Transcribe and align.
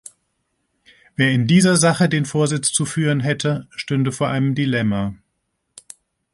Wer 1.15 1.29
in 1.31 1.45
dieser 1.45 1.77
Sache 1.77 2.09
den 2.09 2.25
Vorsitz 2.25 2.71
zu 2.71 2.87
führen 2.87 3.19
hätte, 3.19 3.67
stünde 3.69 4.11
vor 4.11 4.29
einem 4.29 4.55
Dilemma. 4.55 5.13